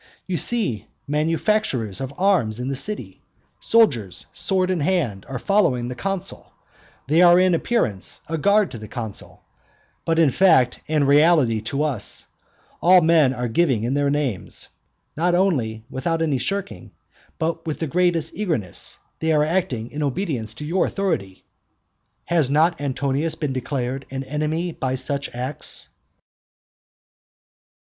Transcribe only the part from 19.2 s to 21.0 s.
are acting in obedience to your